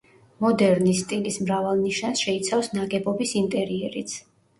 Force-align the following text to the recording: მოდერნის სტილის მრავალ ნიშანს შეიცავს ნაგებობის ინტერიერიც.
მოდერნის 0.43 1.01
სტილის 1.03 1.35
მრავალ 1.43 1.77
ნიშანს 1.87 2.23
შეიცავს 2.27 2.71
ნაგებობის 2.79 3.35
ინტერიერიც. 3.43 4.17